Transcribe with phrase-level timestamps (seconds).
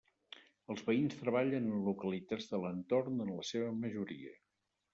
[0.73, 4.35] Els veïns treballen en localitats de l'entorn en la seva majoria.